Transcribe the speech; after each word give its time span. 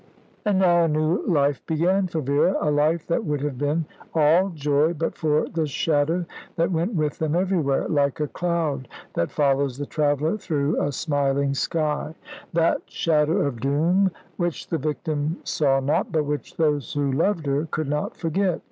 And 0.45 0.57
now 0.57 0.85
a 0.85 0.87
new 0.87 1.21
life 1.27 1.63
began 1.67 2.07
for 2.07 2.21
Vera, 2.21 2.57
a 2.59 2.71
life 2.71 3.05
that 3.05 3.23
would 3.23 3.41
have 3.41 3.59
been 3.59 3.85
all 4.15 4.49
joy 4.49 4.93
but 4.95 5.13
for 5.15 5.47
the 5.49 5.67
shadow 5.67 6.25
that 6.55 6.71
went 6.71 6.95
with 6.95 7.19
them 7.19 7.35
everywhere, 7.35 7.87
like 7.87 8.19
a 8.19 8.27
cloud 8.27 8.87
that 9.13 9.29
follows 9.31 9.77
the 9.77 9.85
traveller 9.85 10.37
through 10.39 10.81
a 10.81 10.91
smiling 10.91 11.53
sky 11.53 12.15
that 12.51 12.81
shadow 12.87 13.41
of 13.45 13.59
doom 13.59 14.09
which 14.37 14.69
the 14.69 14.79
victim 14.79 15.37
saw 15.43 15.79
not, 15.79 16.11
but 16.11 16.23
which 16.25 16.57
those 16.57 16.93
who 16.93 17.11
loved 17.11 17.45
her 17.45 17.67
could 17.69 17.87
not 17.87 18.17
forget. 18.17 18.59